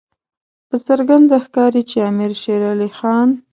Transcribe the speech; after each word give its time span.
په 0.69 0.75
څرګنده 0.87 1.37
ښکاري 1.45 1.81
چې 1.89 1.97
امیر 2.09 2.31
شېر 2.41 2.61
علي 2.71 2.89
خان. 2.97 3.29